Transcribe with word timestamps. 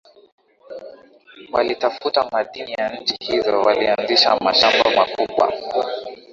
Walitafuta 1.51 2.29
madini 2.31 2.71
ya 2.73 2.89
nchi 2.99 3.15
hizo 3.19 3.61
walianzisha 3.61 4.39
mashamba 4.39 4.91
makubwa 4.95 5.53